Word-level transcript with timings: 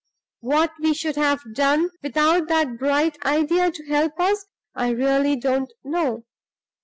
What 0.39 0.71
we 0.79 0.95
should 0.95 1.15
have 1.15 1.43
done 1.53 1.91
without 2.01 2.47
that 2.47 2.79
bright 2.79 3.23
idea 3.23 3.69
to 3.71 3.85
help 3.85 4.19
us, 4.19 4.47
I 4.73 4.89
really 4.89 5.35
don't 5.35 5.71
know. 5.83 6.23